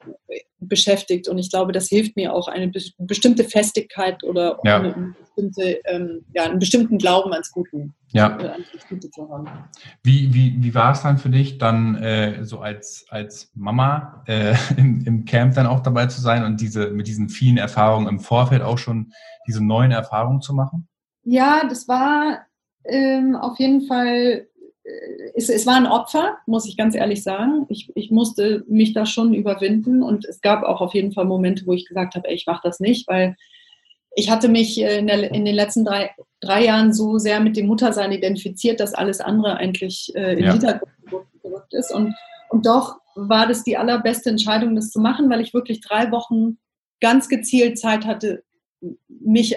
[0.61, 1.29] beschäftigt.
[1.29, 4.79] Und ich glaube, das hilft mir auch, eine bestimmte Festigkeit oder ja.
[4.79, 8.39] eine bestimmte, ähm, ja, einen bestimmten Glauben ans Gute, ja.
[8.41, 9.47] äh, ans Gute zu haben.
[10.03, 14.55] Wie, wie, wie war es dann für dich, dann äh, so als, als Mama äh,
[14.77, 18.21] im, im Camp dann auch dabei zu sein und diese, mit diesen vielen Erfahrungen im
[18.21, 19.13] Vorfeld auch schon
[19.47, 20.89] diese neuen Erfahrungen zu machen?
[21.27, 22.47] Ja, das war
[22.85, 24.47] ähm, auf jeden Fall
[25.35, 27.67] es, es, war ein Opfer, muss ich ganz ehrlich sagen.
[27.69, 31.67] Ich, ich musste mich da schon überwinden und es gab auch auf jeden Fall Momente,
[31.67, 33.37] wo ich gesagt habe, ey, ich mache das nicht, weil
[34.15, 37.67] ich hatte mich in, der, in, den letzten drei, drei Jahren so sehr mit dem
[37.67, 40.53] Muttersein identifiziert, dass alles andere eigentlich äh, im ja.
[40.53, 41.93] Hintergrund gerückt ist.
[41.93, 42.15] Und,
[42.49, 46.59] und doch war das die allerbeste Entscheidung, das zu machen, weil ich wirklich drei Wochen
[47.01, 48.43] ganz gezielt Zeit hatte,
[49.09, 49.57] mich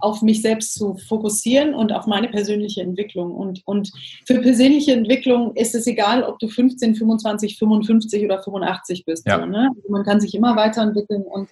[0.00, 3.34] auf mich selbst zu fokussieren und auf meine persönliche Entwicklung.
[3.34, 3.90] Und, und
[4.26, 9.26] für persönliche Entwicklung ist es egal, ob du 15, 25, 55 oder 85 bist.
[9.26, 9.40] Ja.
[9.40, 9.70] So, ne?
[9.76, 11.48] also man kann sich immer weiterentwickeln und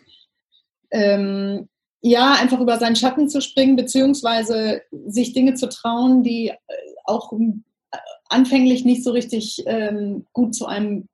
[0.90, 1.68] ähm,
[2.02, 6.54] ja, einfach über seinen Schatten zu springen, beziehungsweise sich Dinge zu trauen, die äh,
[7.04, 7.52] auch äh,
[8.28, 11.08] anfänglich nicht so richtig ähm, gut zu einem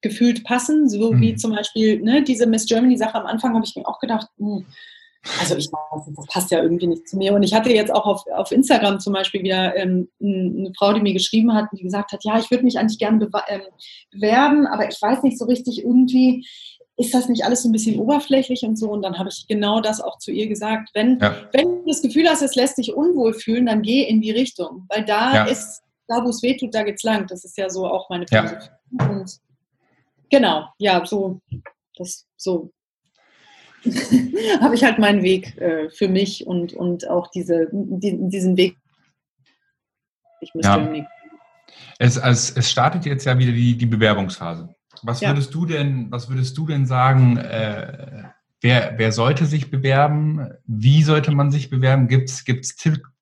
[0.00, 1.20] gefühlt passen, so mhm.
[1.20, 4.56] wie zum Beispiel ne, diese Miss Germany-Sache am Anfang habe ich mir auch gedacht, mh,
[4.56, 4.66] hm,
[5.38, 7.32] also ich weiß nicht, das passt ja irgendwie nicht zu mir.
[7.32, 11.00] Und ich hatte jetzt auch auf, auf Instagram zum Beispiel wieder ähm, eine Frau, die
[11.00, 13.60] mir geschrieben hat, die gesagt hat, ja, ich würde mich eigentlich gerne ähm,
[14.10, 16.44] bewerben, aber ich weiß nicht so richtig irgendwie,
[16.96, 18.90] ist das nicht alles so ein bisschen oberflächlich und so?
[18.90, 20.90] Und dann habe ich genau das auch zu ihr gesagt.
[20.92, 21.48] Wenn, ja.
[21.52, 24.86] wenn du das Gefühl hast, es lässt dich unwohl fühlen, dann geh in die Richtung.
[24.88, 25.44] Weil da ja.
[25.44, 27.26] ist, da wo es weh tut, da geht's lang.
[27.28, 28.70] Das ist ja so auch meine Philosophie.
[28.98, 29.08] Ja.
[29.08, 29.38] Und
[30.30, 31.40] genau, ja, so,
[31.96, 32.70] das, so
[34.60, 38.76] habe ich halt meinen Weg äh, für mich und, und auch diese, die, diesen Weg.
[40.40, 41.06] Ich müsste ja.
[41.98, 44.74] Es, es, es startet jetzt ja wieder die, die Bewerbungsphase.
[45.02, 45.30] Was ja.
[45.30, 48.24] würdest du denn, was würdest du denn sagen, äh,
[48.60, 50.48] wer, wer sollte sich bewerben?
[50.66, 52.08] Wie sollte man sich bewerben?
[52.08, 52.44] Gibt es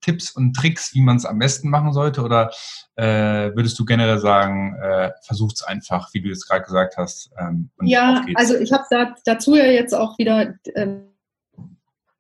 [0.00, 2.22] Tipps und Tricks, wie man es am besten machen sollte?
[2.22, 2.50] Oder
[2.96, 7.30] äh, würdest du generell sagen, äh, versucht es einfach, wie du es gerade gesagt hast?
[7.38, 11.10] Ähm, ja, also ich habe da, dazu ja jetzt auch wieder ähm,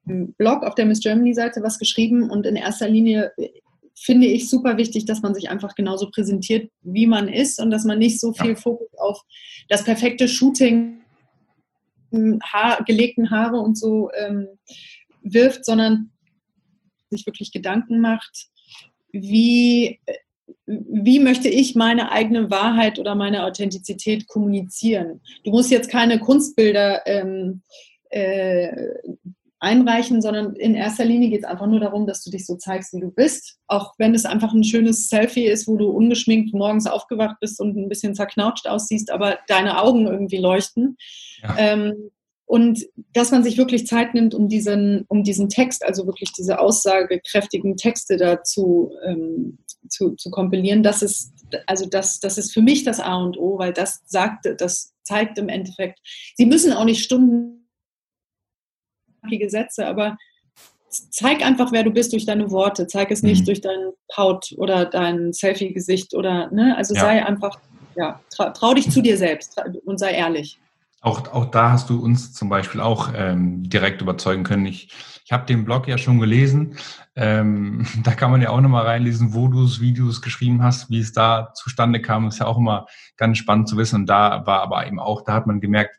[0.06, 3.32] im Blog auf der Miss Germany Seite was geschrieben und in erster Linie
[3.94, 7.84] finde ich super wichtig, dass man sich einfach genauso präsentiert, wie man ist und dass
[7.84, 8.56] man nicht so viel ja.
[8.56, 9.22] Fokus auf
[9.68, 11.02] das perfekte Shooting,
[12.42, 14.48] Haar, gelegten Haare und so ähm,
[15.22, 16.10] wirft, sondern
[17.10, 18.46] sich wirklich Gedanken macht,
[19.12, 20.00] wie,
[20.66, 25.20] wie möchte ich meine eigene Wahrheit oder meine Authentizität kommunizieren.
[25.44, 27.62] Du musst jetzt keine Kunstbilder ähm,
[28.10, 28.70] äh,
[29.60, 32.94] einreichen, sondern in erster Linie geht es einfach nur darum, dass du dich so zeigst,
[32.94, 33.58] wie du bist.
[33.66, 37.76] Auch wenn es einfach ein schönes Selfie ist, wo du ungeschminkt morgens aufgewacht bist und
[37.76, 40.96] ein bisschen zerknautscht aussiehst, aber deine Augen irgendwie leuchten.
[41.42, 41.56] Ja.
[41.58, 42.10] Ähm,
[42.50, 46.58] und dass man sich wirklich Zeit nimmt, um diesen, um diesen Text, also wirklich diese
[46.58, 49.58] aussagekräftigen Texte dazu ähm,
[49.88, 51.32] zu, zu kompilieren, das ist,
[51.68, 55.38] also das, das ist für mich das A und O, weil das sagt, das zeigt
[55.38, 56.00] im Endeffekt,
[56.34, 57.68] sie müssen auch nicht Stunden
[59.46, 60.18] Sätze, aber
[60.88, 62.88] zeig einfach, wer du bist durch deine Worte.
[62.88, 63.46] Zeig es nicht mhm.
[63.46, 66.76] durch dein Paut oder dein Selfie-Gesicht oder, ne?
[66.76, 67.00] Also ja.
[67.00, 67.60] sei einfach,
[67.94, 70.58] ja, trau, trau, dich zu dir selbst und sei ehrlich.
[71.00, 74.66] Auch, auch da hast du uns zum Beispiel auch ähm, direkt überzeugen können.
[74.66, 74.92] Ich,
[75.24, 76.76] ich habe den Blog ja schon gelesen.
[77.16, 81.12] Ähm, da kann man ja auch nochmal reinlesen, wo du Videos geschrieben hast, wie es
[81.12, 82.28] da zustande kam.
[82.28, 82.86] Ist ja auch immer
[83.16, 83.96] ganz spannend zu wissen.
[83.96, 85.96] Und da war aber eben auch, da hat man gemerkt,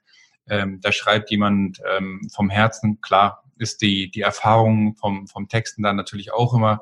[0.47, 5.83] ähm, da schreibt jemand ähm, vom Herzen, klar ist die, die Erfahrung vom, vom Texten
[5.83, 6.81] dann natürlich auch immer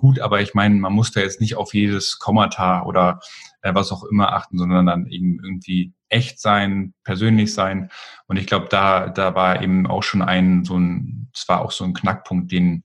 [0.00, 3.20] gut, aber ich meine, man muss da jetzt nicht auf jedes Kommata oder
[3.62, 7.90] äh, was auch immer achten, sondern dann eben irgendwie echt sein, persönlich sein.
[8.26, 11.70] Und ich glaube, da, da war eben auch schon ein, so ein, es war auch
[11.70, 12.82] so ein Knackpunkt, den,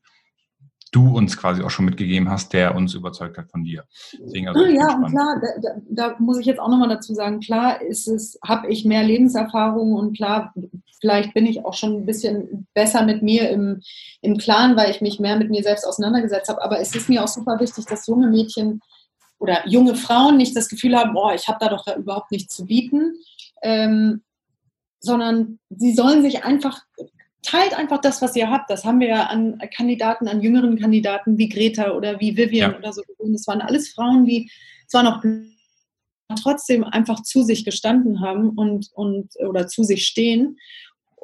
[0.96, 3.84] du uns quasi auch schon mitgegeben hast, der uns überzeugt hat von dir.
[4.14, 7.82] Deswegen also ja, und klar, da, da, muss ich jetzt auch nochmal dazu sagen, klar
[7.82, 10.54] ist es, habe ich mehr Lebenserfahrung und klar,
[11.00, 13.82] vielleicht bin ich auch schon ein bisschen besser mit mir im,
[14.22, 16.64] im Klaren, weil ich mich mehr mit mir selbst auseinandergesetzt habe.
[16.64, 18.82] Aber es ist mir auch super wichtig, dass junge Mädchen
[19.40, 22.66] oder junge Frauen nicht das Gefühl haben, boah, ich habe da doch überhaupt nichts zu
[22.66, 23.16] bieten.
[23.62, 24.22] Ähm,
[25.00, 26.82] sondern sie sollen sich einfach
[27.46, 28.70] teilt einfach das, was ihr habt.
[28.70, 32.78] Das haben wir ja an Kandidaten, an jüngeren Kandidaten wie Greta oder wie Vivian ja.
[32.78, 33.04] oder so.
[33.20, 34.50] Das waren alles Frauen, die
[34.88, 35.24] zwar noch
[36.42, 40.58] trotzdem einfach zu sich gestanden haben und, und oder zu sich stehen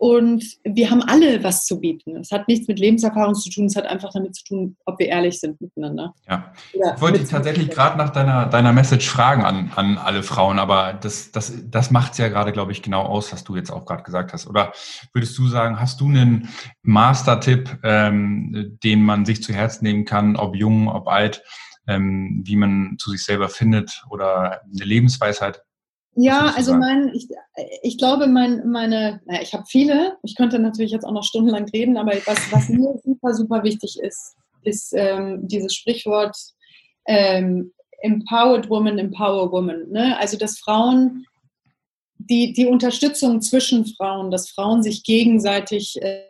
[0.02, 2.16] und wir haben alle was zu bieten.
[2.16, 5.06] Es hat nichts mit Lebenserfahrung zu tun, es hat einfach damit zu tun, ob wir
[5.06, 6.16] ehrlich sind miteinander.
[6.28, 6.52] Ja.
[6.74, 10.58] Oder ich wollte dich tatsächlich gerade nach deiner, deiner Message fragen an, an alle Frauen,
[10.58, 13.70] aber das, das, das macht es ja gerade, glaube ich, genau aus, was du jetzt
[13.70, 14.48] auch gerade gesagt hast.
[14.48, 14.74] Oder
[15.14, 16.50] würdest du sagen, hast du einen
[16.82, 21.44] Master-Tipp, ähm, den man sich zu Herzen nehmen kann, ob jung, ob alt,
[21.88, 25.62] ähm, wie man zu sich selber findet oder eine Lebensweisheit?
[26.16, 27.30] Ja, also mein, ich,
[27.84, 31.70] ich glaube, mein, meine, naja, ich habe viele, ich könnte natürlich jetzt auch noch stundenlang
[31.70, 36.36] reden, aber was, was mir super, super wichtig ist, ist ähm, dieses Sprichwort,
[37.06, 37.72] ähm,
[38.02, 39.90] Empowered Woman, Empower Woman.
[39.90, 40.18] Ne?
[40.20, 41.26] Also dass Frauen
[42.18, 46.26] die, die Unterstützung zwischen Frauen, dass Frauen sich gegenseitig äh,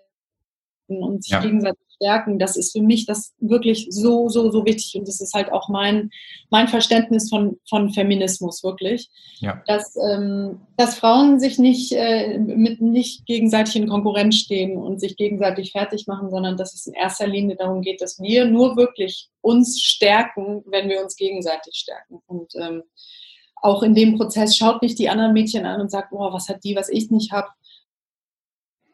[0.87, 1.41] und sich ja.
[1.41, 4.95] gegenseitig stärken, das ist für mich das wirklich so, so, so wichtig.
[4.95, 6.09] Und das ist halt auch mein,
[6.49, 9.09] mein Verständnis von, von Feminismus, wirklich.
[9.39, 9.61] Ja.
[9.67, 15.15] Dass, ähm, dass Frauen sich nicht, äh, mit, nicht gegenseitig in Konkurrenz stehen und sich
[15.15, 19.29] gegenseitig fertig machen, sondern dass es in erster Linie darum geht, dass wir nur wirklich
[19.41, 22.21] uns stärken, wenn wir uns gegenseitig stärken.
[22.25, 22.83] Und ähm,
[23.61, 26.63] auch in dem Prozess schaut nicht die anderen Mädchen an und sagt, oh, was hat
[26.63, 27.47] die, was ich nicht habe.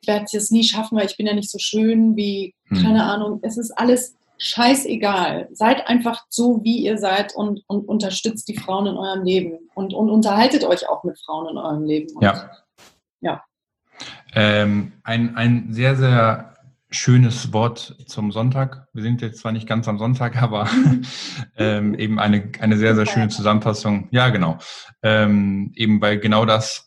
[0.08, 2.82] Ich werde es nie schaffen, weil ich bin ja nicht so schön wie, hm.
[2.82, 3.39] keine Ahnung.
[3.43, 5.50] Es ist alles scheißegal.
[5.52, 9.93] Seid einfach so, wie ihr seid und, und unterstützt die Frauen in eurem Leben und,
[9.93, 12.15] und unterhaltet euch auch mit Frauen in eurem Leben.
[12.15, 12.50] Und, ja.
[13.20, 13.43] Ja.
[14.34, 16.54] Ähm, ein, ein sehr, sehr
[16.89, 18.88] schönes Wort zum Sonntag.
[18.93, 20.70] Wir sind jetzt zwar nicht ganz am Sonntag, aber
[21.58, 24.08] ähm, eben eine, eine sehr, sehr schöne Zusammenfassung.
[24.12, 24.58] Ja, genau.
[25.04, 26.87] Ähm, eben weil genau das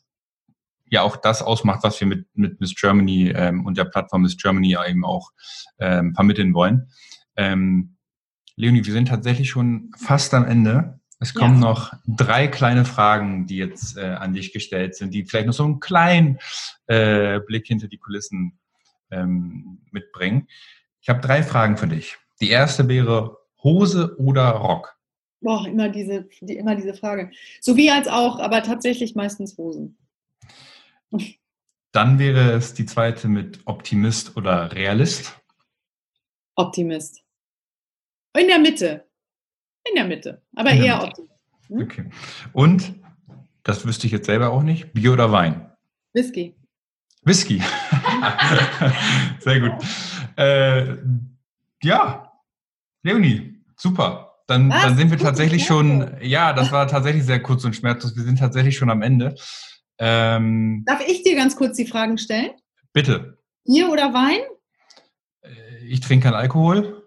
[0.90, 4.36] ja auch das ausmacht, was wir mit, mit Miss Germany ähm, und der Plattform Miss
[4.36, 5.30] Germany eben auch
[5.78, 6.90] ähm, vermitteln wollen.
[7.36, 7.96] Ähm,
[8.56, 11.00] Leonie, wir sind tatsächlich schon fast am Ende.
[11.20, 11.68] Es kommen ja.
[11.68, 15.64] noch drei kleine Fragen, die jetzt äh, an dich gestellt sind, die vielleicht noch so
[15.64, 16.38] einen kleinen
[16.86, 18.58] äh, Blick hinter die Kulissen
[19.10, 20.48] ähm, mitbringen.
[21.00, 22.16] Ich habe drei Fragen für dich.
[22.40, 24.96] Die erste wäre Hose oder Rock?
[25.42, 27.30] Boah, immer diese, die, immer diese Frage.
[27.60, 29.96] So wie als auch, aber tatsächlich meistens Hosen.
[31.92, 35.40] Dann wäre es die zweite mit Optimist oder Realist?
[36.54, 37.22] Optimist.
[38.38, 39.08] In der Mitte.
[39.88, 40.42] In der Mitte.
[40.54, 41.08] Aber eher Mitte.
[41.08, 41.30] Optimist.
[41.68, 41.82] Hm?
[41.82, 42.10] Okay.
[42.52, 42.94] Und,
[43.62, 45.70] das wüsste ich jetzt selber auch nicht, Bier oder Wein?
[46.12, 46.54] Whisky.
[47.22, 47.62] Whisky.
[49.40, 49.72] Sehr gut.
[50.36, 50.96] Äh,
[51.82, 52.32] ja,
[53.02, 54.42] Leonie, super.
[54.46, 58.16] Dann, dann sind wir tatsächlich schon, ja, das war tatsächlich sehr kurz und schmerzlos.
[58.16, 59.36] Wir sind tatsächlich schon am Ende.
[60.00, 62.52] Ähm, Darf ich dir ganz kurz die Fragen stellen?
[62.94, 63.38] Bitte.
[63.66, 64.40] Bier oder Wein?
[65.42, 67.06] Äh, ich trinke keinen Alkohol,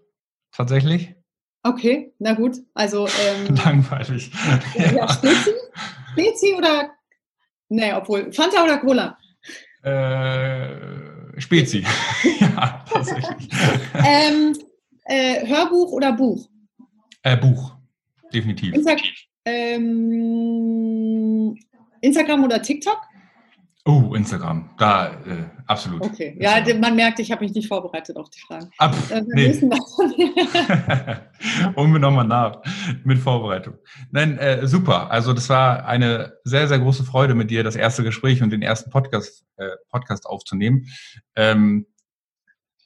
[0.52, 1.16] tatsächlich.
[1.64, 2.58] Okay, na gut.
[2.76, 3.08] Also
[3.48, 4.32] ähm, langweilig.
[4.76, 5.10] Ja, ja.
[5.10, 5.52] Spezi?
[6.12, 6.92] Spezi oder?
[7.70, 8.32] Nee, obwohl.
[8.32, 9.18] Fanta oder Cola?
[9.82, 11.84] Äh, Spezi.
[12.40, 13.50] ja, tatsächlich.
[14.06, 14.56] ähm,
[15.06, 16.48] äh, Hörbuch oder Buch?
[17.24, 17.76] Äh, Buch,
[18.32, 18.76] definitiv.
[18.76, 18.96] Insta
[19.46, 20.63] ähm,
[22.04, 23.00] Instagram oder TikTok?
[23.86, 26.02] Oh, Instagram, da äh, absolut.
[26.04, 28.70] Okay, ja, man merkt, ich habe mich nicht vorbereitet auf die Fragen.
[28.78, 29.54] Ab, äh, nee.
[31.76, 32.62] Holen wir nochmal nach
[33.04, 33.74] mit Vorbereitung.
[34.10, 35.12] Nein, äh, super.
[35.12, 38.62] Also das war eine sehr, sehr große Freude mit dir, das erste Gespräch und den
[38.62, 40.86] ersten Podcast, äh, Podcast aufzunehmen.
[41.36, 41.86] Ähm,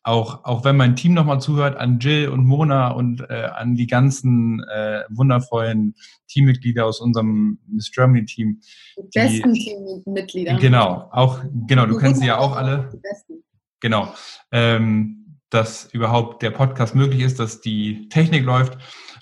[0.03, 3.87] auch, auch wenn mein Team nochmal zuhört, an Jill und Mona und äh, an die
[3.87, 5.95] ganzen äh, wundervollen
[6.27, 8.61] Teammitglieder aus unserem Miss Germany Team.
[8.97, 10.55] Die besten Teammitglieder.
[10.55, 12.89] Genau, auch, genau, du kennst sie ja auch alle.
[12.93, 13.43] Die besten.
[13.79, 14.13] Genau.
[14.51, 18.77] Ähm, dass überhaupt der Podcast möglich ist, dass die Technik läuft.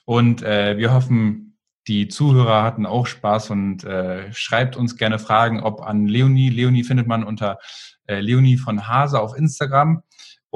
[0.05, 1.57] Und äh, wir hoffen,
[1.87, 6.49] die Zuhörer hatten auch Spaß und äh, schreibt uns gerne Fragen, ob an Leonie.
[6.49, 7.59] Leonie findet man unter
[8.07, 10.01] äh, Leonie von Hase auf Instagram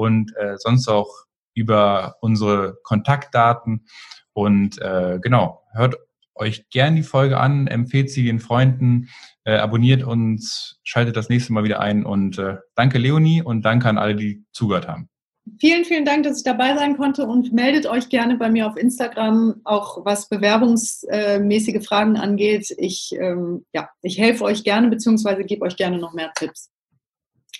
[0.00, 1.10] und äh, sonst auch
[1.54, 3.86] über unsere Kontaktdaten.
[4.32, 5.96] Und äh, genau, hört
[6.34, 9.10] euch gern die Folge an, empfehlt sie den Freunden,
[9.44, 12.06] äh, abonniert uns, schaltet das nächste Mal wieder ein.
[12.06, 15.10] Und äh, danke Leonie und danke an alle, die zugehört haben.
[15.58, 18.76] Vielen, vielen Dank, dass ich dabei sein konnte und meldet euch gerne bei mir auf
[18.76, 22.74] Instagram, auch was bewerbungsmäßige Fragen angeht.
[22.78, 26.70] Ich, ähm, ja, ich helfe euch gerne, beziehungsweise gebe euch gerne noch mehr Tipps.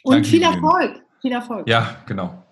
[0.05, 1.03] Und Danke, viel Erfolg!
[1.21, 1.69] Viel Erfolg.
[1.69, 2.43] Ja, genau.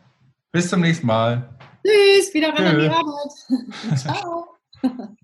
[0.53, 1.49] Bis zum nächsten Mal.
[1.87, 3.97] Tschüss, wieder ran an die Arbeit.
[3.97, 4.49] Ciao.